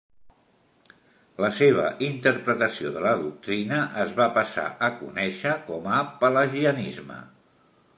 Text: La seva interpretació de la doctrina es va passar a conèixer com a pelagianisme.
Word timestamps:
La 1.45 1.49
seva 1.57 1.85
interpretació 2.07 2.95
de 2.97 3.05
la 3.09 3.13
doctrina 3.21 3.85
es 4.07 4.19
va 4.23 4.31
passar 4.41 4.67
a 4.89 4.93
conèixer 5.05 5.57
com 5.73 5.91
a 6.01 6.05
pelagianisme. 6.27 7.25